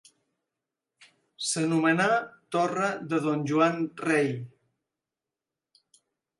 S'anomenà 1.49 2.07
Torre 2.57 2.89
de 3.13 3.21
Don 3.27 3.47
Joan 3.53 3.79
Rei. 4.09 4.35